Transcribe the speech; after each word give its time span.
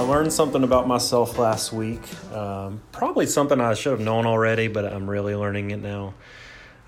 learned 0.00 0.32
something 0.32 0.64
about 0.64 0.88
myself 0.88 1.38
last 1.38 1.70
week. 1.72 2.00
Um, 2.32 2.80
probably 2.92 3.26
something 3.26 3.60
I 3.60 3.74
should 3.74 3.92
have 3.92 4.00
known 4.00 4.24
already, 4.24 4.68
but 4.68 4.86
I'm 4.86 5.08
really 5.08 5.36
learning 5.36 5.70
it 5.70 5.82
now. 5.82 6.14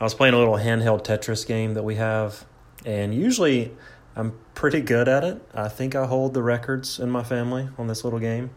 I 0.01 0.05
was 0.05 0.15
playing 0.15 0.33
a 0.33 0.39
little 0.39 0.55
handheld 0.55 1.05
Tetris 1.05 1.47
game 1.47 1.75
that 1.75 1.83
we 1.83 1.97
have, 1.97 2.47
and 2.87 3.15
usually 3.15 3.73
I'm 4.17 4.39
pretty 4.55 4.81
good 4.81 5.07
at 5.07 5.23
it. 5.23 5.47
I 5.55 5.69
think 5.69 5.95
I 5.95 6.07
hold 6.07 6.35
the 6.35 6.43
records 6.43 6.99
in 6.99 7.11
my 7.11 7.23
family 7.23 7.69
on 7.77 7.89
this 7.89 8.05
little 8.05 8.19
game. 8.19 8.51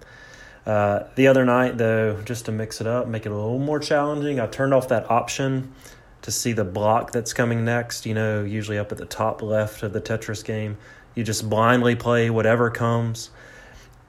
Uh, 0.66 1.04
the 1.16 1.28
other 1.28 1.46
night, 1.46 1.78
though, 1.78 2.22
just 2.24 2.46
to 2.46 2.52
mix 2.52 2.82
it 2.82 2.88
up, 2.88 3.08
make 3.08 3.26
it 3.26 3.32
a 3.32 3.36
little 3.36 3.60
more 3.60 3.80
challenging, 3.80 4.40
I 4.40 4.48
turned 4.48 4.74
off 4.74 4.88
that 4.90 5.10
option 5.12 5.74
to 6.22 6.32
see 6.32 6.54
the 6.54 6.66
block 6.66 7.12
that's 7.12 7.34
coming 7.34 7.64
next. 7.64 8.06
You 8.06 8.14
know, 8.14 8.44
usually 8.44 8.78
up 8.78 8.92
at 8.92 8.98
the 8.98 9.06
top 9.06 9.42
left 9.42 9.84
of 9.84 9.94
the 9.94 10.02
Tetris 10.02 10.44
game, 10.44 10.78
you 11.16 11.24
just 11.24 11.50
blindly 11.50 11.96
play 11.96 12.30
whatever 12.30 12.70
comes. 12.70 13.30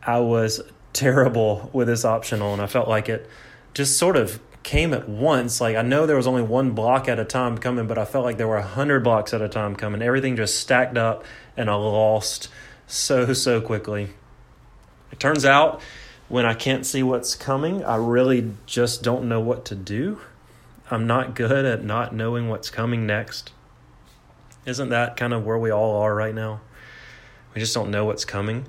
I 0.03 0.21
was 0.21 0.61
terrible 0.93 1.71
with 1.73 1.89
this 1.89 2.05
optional, 2.05 2.53
and 2.53 2.63
I 2.63 2.67
felt 2.67 2.89
like 2.89 3.09
it 3.09 3.29
just 3.75 3.99
sort 3.99 4.17
of 4.17 4.41
came 4.63 4.93
at 4.93 5.09
once. 5.09 5.61
Like 5.61 5.77
I 5.77 5.83
know 5.83 6.07
there 6.07 6.17
was 6.17 6.27
only 6.27 6.43
one 6.43 6.73
block 6.73 7.09
at 7.09 7.19
a 7.19 7.25
time 7.25 7.59
coming, 7.59 7.87
but 7.87 7.99
I 7.99 8.05
felt 8.05 8.25
like 8.25 8.37
there 8.37 8.49
were 8.49 8.57
a 8.57 8.63
hundred 8.63 9.05
blocks 9.05 9.33
at 9.33 9.41
a 9.41 9.49
time 9.49 9.77
coming. 9.77 10.03
Everything 10.03 10.37
just 10.37 10.59
stacked 10.59 10.97
up, 10.97 11.25
and 11.57 11.71
I 11.71 11.75
lost 11.75 12.49
so 12.87 13.33
so 13.33 13.61
quickly. 13.61 14.11
It 15.11 15.21
turns 15.21 15.45
out 15.45 15.81
when 16.29 16.45
I 16.45 16.53
can't 16.53 16.85
see 16.85 17.03
what's 17.03 17.35
coming, 17.35 17.83
I 17.85 17.97
really 17.97 18.53
just 18.67 19.03
don't 19.03 19.29
know 19.29 19.41
what 19.41 19.65
to 19.67 19.75
do. 19.75 20.21
I'm 20.91 21.07
not 21.07 21.35
good 21.35 21.65
at 21.65 21.83
not 21.83 22.15
knowing 22.15 22.49
what's 22.49 22.69
coming 22.69 23.07
next. 23.07 23.53
Isn't 24.67 24.91
that 24.91 25.17
kind 25.17 25.33
of 25.33 25.45
where 25.47 25.57
we 25.57 25.71
all 25.71 26.03
are 26.03 26.15
right 26.15 26.35
now? 26.35 26.61
We 27.55 27.61
just 27.61 27.75
don't 27.75 27.91
know 27.91 28.05
what's 28.05 28.27
coming. 28.27 28.67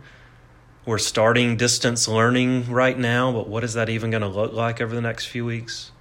We're 0.85 0.97
starting 0.97 1.57
distance 1.57 2.07
learning 2.07 2.71
right 2.71 2.97
now, 2.97 3.33
but 3.33 3.49
what 3.49 3.65
is 3.65 3.73
that 3.73 3.89
even 3.89 4.11
going 4.11 4.21
to 4.21 4.29
look 4.29 4.53
like 4.53 4.79
over 4.79 4.95
the 4.95 5.01
next 5.01 5.25
few 5.25 5.43
weeks? 5.43 5.91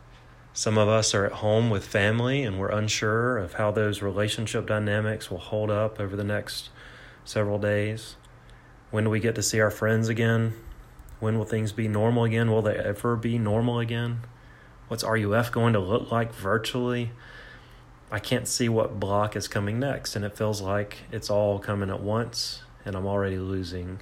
Some 0.52 0.78
of 0.78 0.88
us 0.88 1.14
are 1.14 1.26
at 1.26 1.32
home 1.32 1.68
with 1.68 1.84
family 1.84 2.44
and 2.44 2.60
we're 2.60 2.70
unsure 2.70 3.38
of 3.38 3.54
how 3.54 3.72
those 3.72 4.02
relationship 4.02 4.68
dynamics 4.68 5.32
will 5.32 5.38
hold 5.38 5.68
up 5.68 5.98
over 5.98 6.14
the 6.14 6.22
next 6.22 6.70
several 7.24 7.58
days. 7.58 8.14
When 8.92 9.02
do 9.02 9.10
we 9.10 9.18
get 9.18 9.34
to 9.34 9.42
see 9.42 9.58
our 9.58 9.70
friends 9.70 10.08
again? 10.08 10.54
When 11.18 11.38
will 11.38 11.44
things 11.44 11.72
be 11.72 11.88
normal 11.88 12.22
again? 12.22 12.48
Will 12.48 12.62
they 12.62 12.76
ever 12.76 13.16
be 13.16 13.36
normal 13.36 13.80
again? 13.80 14.20
What's 14.86 15.02
RUF 15.02 15.50
going 15.50 15.72
to 15.72 15.80
look 15.80 16.12
like 16.12 16.32
virtually? 16.32 17.10
I 18.12 18.20
can't 18.20 18.46
see 18.46 18.68
what 18.68 19.00
block 19.00 19.34
is 19.34 19.48
coming 19.48 19.80
next, 19.80 20.14
and 20.14 20.24
it 20.24 20.36
feels 20.36 20.62
like 20.62 20.98
it's 21.10 21.28
all 21.28 21.58
coming 21.58 21.90
at 21.90 22.00
once, 22.00 22.62
and 22.84 22.94
I'm 22.94 23.06
already 23.06 23.38
losing. 23.38 24.00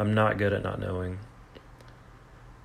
I'm 0.00 0.14
not 0.14 0.38
good 0.38 0.54
at 0.54 0.62
not 0.62 0.80
knowing. 0.80 1.18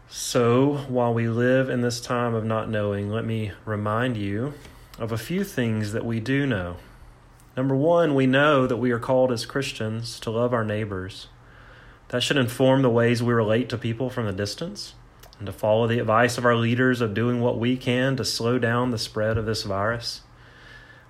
So, 0.08 0.86
while 0.88 1.14
we 1.14 1.28
live 1.28 1.69
in 1.69 1.81
this 1.81 2.00
time 2.00 2.33
of 2.33 2.45
not 2.45 2.69
knowing, 2.69 3.09
let 3.09 3.25
me 3.25 3.52
remind 3.66 4.16
you 4.16 4.53
of 4.97 5.11
a 5.11 5.17
few 5.17 5.44
things 5.44 5.92
that 5.92 6.05
we 6.05 6.22
do 6.22 6.47
know. 6.47 6.77
Number 7.58 7.75
one, 7.75 8.16
we 8.16 8.25
know 8.25 8.66
that 8.66 8.77
we 8.77 8.89
are 8.92 9.00
called 9.00 9.33
as 9.33 9.45
Christians 9.45 10.17
to 10.22 10.31
love 10.31 10.53
our 10.53 10.64
neighbors. 10.64 11.27
That 12.08 12.23
should 12.23 12.38
inform 12.38 12.83
the 12.83 12.89
ways 12.89 13.22
we 13.22 13.33
relate 13.33 13.67
to 13.67 13.77
people 13.77 14.09
from 14.09 14.27
a 14.27 14.31
distance 14.31 14.94
and 15.38 15.45
to 15.45 15.52
follow 15.52 15.88
the 15.88 15.99
advice 15.99 16.38
of 16.38 16.45
our 16.45 16.55
leaders 16.55 17.02
of 17.02 17.14
doing 17.14 17.42
what 17.42 17.59
we 17.59 17.75
can 17.75 18.16
to 18.16 18.23
slow 18.23 18.58
down 18.58 18.92
the 18.92 18.97
spread 18.97 19.38
of 19.38 19.45
this 19.45 19.64
virus. 19.64 20.22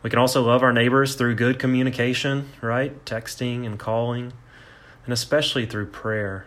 We 0.02 0.10
can 0.10 0.18
also 0.18 0.42
love 0.42 0.64
our 0.64 0.74
neighbors 0.74 1.14
through 1.14 1.36
good 1.36 1.60
communication, 1.60 2.50
right? 2.62 3.06
Texting 3.06 3.64
and 3.68 3.78
calling, 3.78 4.34
and 5.06 5.14
especially 5.14 5.66
through 5.66 5.88
prayer. 5.88 6.46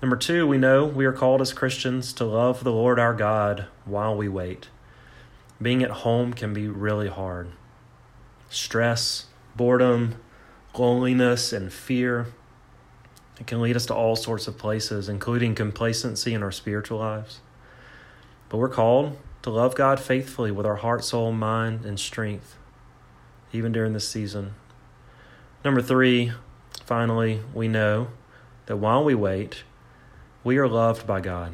Number 0.00 0.16
two, 0.16 0.46
we 0.46 0.58
know 0.58 0.84
we 0.86 1.04
are 1.04 1.12
called 1.12 1.40
as 1.40 1.52
Christians 1.52 2.12
to 2.14 2.24
love 2.24 2.64
the 2.64 2.72
Lord 2.72 2.98
our 2.98 3.14
God 3.14 3.66
while 3.84 4.16
we 4.16 4.28
wait. 4.28 4.68
Being 5.60 5.82
at 5.82 5.90
home 5.90 6.32
can 6.32 6.54
be 6.54 6.68
really 6.68 7.08
hard. 7.08 7.50
Stress, 8.48 9.26
boredom, 9.56 10.14
loneliness, 10.74 11.52
and 11.52 11.72
fear 11.72 12.28
it 13.40 13.46
can 13.46 13.60
lead 13.60 13.76
us 13.76 13.86
to 13.86 13.94
all 13.94 14.16
sorts 14.16 14.48
of 14.48 14.58
places, 14.58 15.08
including 15.08 15.54
complacency 15.54 16.34
in 16.34 16.42
our 16.42 16.50
spiritual 16.50 16.98
lives. 16.98 17.40
But 18.48 18.58
we're 18.58 18.68
called 18.68 19.16
to 19.42 19.50
love 19.50 19.74
God 19.74 20.00
faithfully 20.00 20.50
with 20.50 20.66
our 20.66 20.76
heart, 20.76 21.04
soul, 21.04 21.32
mind, 21.32 21.84
and 21.84 22.00
strength, 22.00 22.56
even 23.52 23.70
during 23.70 23.92
this 23.92 24.08
season. 24.08 24.54
Number 25.64 25.82
three, 25.82 26.32
finally, 26.88 27.42
we 27.52 27.68
know 27.68 28.08
that 28.64 28.78
while 28.78 29.04
we 29.04 29.14
wait, 29.14 29.62
we 30.42 30.56
are 30.56 30.66
loved 30.66 31.06
by 31.06 31.20
God. 31.20 31.52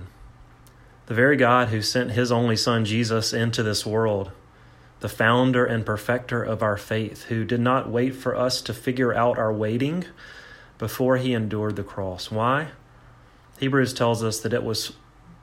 The 1.07 1.15
very 1.15 1.37
God 1.37 1.69
who 1.69 1.83
sent 1.83 2.13
his 2.13 2.31
only 2.31 2.55
Son, 2.55 2.85
Jesus, 2.85 3.33
into 3.33 3.65
this 3.65 3.85
world, 3.85 4.31
the 5.01 5.09
founder 5.09 5.67
and 5.67 5.85
perfecter 5.85 6.41
of 6.41 6.63
our 6.63 6.77
faith, 6.77 7.25
who 7.25 7.45
did 7.45 7.59
not 7.59 7.91
wait 7.91 8.15
for 8.15 8.37
us 8.37 8.63
to 8.63 8.73
figure 8.73 9.13
out 9.13 9.37
our 9.37 9.53
waiting 9.53 10.05
before 10.79 11.17
he 11.17 11.35
endured 11.35 11.75
the 11.75 11.83
cross. 11.83 12.31
Why? 12.31 12.69
Hebrews 13.59 13.93
tells 13.93 14.23
us 14.23 14.39
that 14.39 14.55
it 14.55 14.63
was 14.63 14.93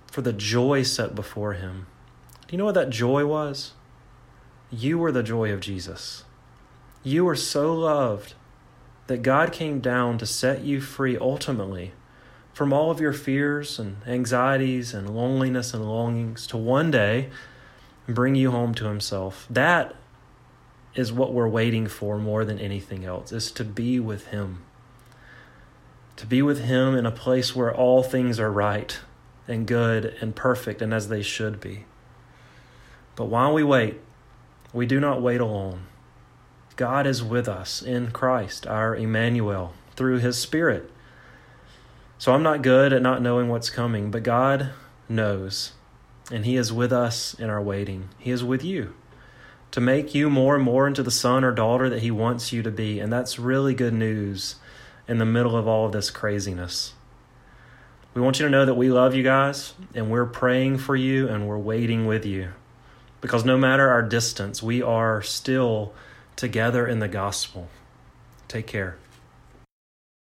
for 0.07 0.21
the 0.21 0.31
joy 0.31 0.83
set 0.83 1.15
before 1.15 1.53
him. 1.53 1.87
Do 2.47 2.53
you 2.53 2.57
know 2.57 2.65
what 2.65 2.75
that 2.75 2.91
joy 2.91 3.25
was? 3.25 3.73
You 4.71 4.97
were 4.97 5.11
the 5.11 5.21
joy 5.21 5.51
of 5.51 5.59
Jesus. 5.59 6.23
You 7.03 7.25
were 7.25 7.35
so 7.35 7.75
loved 7.75 8.35
that 9.07 9.21
God 9.21 9.51
came 9.51 9.79
down 9.79 10.17
to 10.17 10.25
set 10.25 10.63
you 10.63 10.81
free 10.81 11.17
ultimately 11.17 11.93
from 12.53 12.73
all 12.73 12.91
of 12.91 12.99
your 12.99 13.13
fears 13.13 13.79
and 13.79 13.97
anxieties 14.05 14.93
and 14.93 15.15
loneliness 15.15 15.73
and 15.73 15.87
longings 15.87 16.45
to 16.47 16.57
one 16.57 16.91
day 16.91 17.29
bring 18.07 18.35
you 18.35 18.51
home 18.51 18.73
to 18.75 18.85
himself. 18.85 19.47
That 19.49 19.95
is 20.95 21.11
what 21.11 21.33
we're 21.33 21.47
waiting 21.47 21.87
for 21.87 22.17
more 22.17 22.43
than 22.43 22.59
anything 22.59 23.05
else 23.05 23.31
is 23.31 23.51
to 23.53 23.63
be 23.63 23.99
with 23.99 24.27
him 24.27 24.63
to 26.21 26.27
be 26.27 26.43
with 26.43 26.61
Him 26.65 26.95
in 26.95 27.07
a 27.07 27.11
place 27.11 27.55
where 27.55 27.73
all 27.73 28.03
things 28.03 28.39
are 28.39 28.51
right 28.51 28.99
and 29.47 29.65
good 29.65 30.15
and 30.21 30.35
perfect 30.35 30.79
and 30.79 30.93
as 30.93 31.07
they 31.07 31.23
should 31.23 31.59
be. 31.59 31.85
But 33.15 33.25
while 33.25 33.51
we 33.51 33.63
wait, 33.63 33.99
we 34.71 34.85
do 34.85 34.99
not 34.99 35.19
wait 35.19 35.41
alone. 35.41 35.87
God 36.81 37.05
is 37.05 37.21
with 37.21 37.47
us 37.47 37.83
in 37.83 38.09
Christ, 38.09 38.65
our 38.65 38.95
Emmanuel, 38.95 39.75
through 39.95 40.17
His 40.17 40.39
Spirit. 40.39 40.89
So 42.17 42.33
I'm 42.33 42.41
not 42.41 42.63
good 42.63 42.91
at 42.91 43.03
not 43.03 43.21
knowing 43.21 43.49
what's 43.49 43.69
coming, 43.69 44.09
but 44.09 44.23
God 44.23 44.71
knows, 45.07 45.73
and 46.31 46.43
He 46.43 46.57
is 46.57 46.73
with 46.73 46.91
us 46.91 47.35
in 47.35 47.51
our 47.51 47.61
waiting. 47.61 48.09
He 48.17 48.31
is 48.31 48.43
with 48.43 48.63
you 48.63 48.95
to 49.69 49.79
make 49.79 50.15
you 50.15 50.27
more 50.27 50.55
and 50.55 50.63
more 50.63 50.87
into 50.87 51.03
the 51.03 51.11
son 51.11 51.43
or 51.43 51.51
daughter 51.51 51.87
that 51.87 52.01
He 52.01 52.09
wants 52.09 52.51
you 52.51 52.63
to 52.63 52.71
be. 52.71 52.99
And 52.99 53.13
that's 53.13 53.37
really 53.37 53.75
good 53.75 53.93
news 53.93 54.55
in 55.07 55.19
the 55.19 55.23
middle 55.23 55.55
of 55.55 55.67
all 55.67 55.85
of 55.85 55.91
this 55.91 56.09
craziness. 56.09 56.93
We 58.15 58.23
want 58.23 58.39
you 58.39 58.47
to 58.47 58.51
know 58.51 58.65
that 58.65 58.73
we 58.73 58.89
love 58.89 59.13
you 59.13 59.21
guys 59.21 59.75
and 59.93 60.09
we're 60.09 60.25
praying 60.25 60.79
for 60.79 60.95
you 60.95 61.29
and 61.29 61.47
we're 61.47 61.59
waiting 61.59 62.07
with 62.07 62.25
you. 62.25 62.53
Because 63.21 63.45
no 63.45 63.55
matter 63.55 63.87
our 63.87 64.01
distance, 64.01 64.63
we 64.63 64.81
are 64.81 65.21
still 65.21 65.93
together 66.41 66.87
in 66.87 66.97
the 66.97 67.07
gospel. 67.07 67.69
Take 68.47 68.65
care. 68.65 68.97